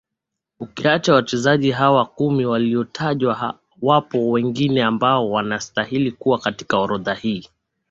[0.59, 7.47] Ukiacha wachezaji hawa kumi waliotajwa wapo wengine ambao wanastahili kuwa katika orodha hii